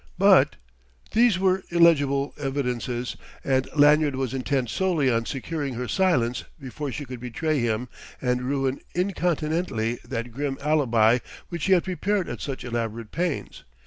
But 0.17 0.55
these 1.11 1.37
were 1.37 1.61
illegible 1.69 2.33
evidences, 2.35 3.15
and 3.43 3.69
Lanyard 3.75 4.15
was 4.15 4.33
intent 4.33 4.71
solely 4.71 5.11
on 5.11 5.27
securing 5.27 5.75
her 5.75 5.87
silence 5.87 6.43
before 6.59 6.91
she 6.91 7.05
could 7.05 7.19
betray 7.19 7.59
him 7.59 7.87
and 8.19 8.41
ruin 8.41 8.79
incontinently 8.95 9.99
that 10.03 10.31
grim 10.31 10.57
alibi 10.59 11.19
which 11.49 11.65
he 11.65 11.73
had 11.73 11.83
prepared 11.83 12.27
at 12.29 12.41
such 12.41 12.63
elaborate 12.65 13.11
pains. 13.11 13.63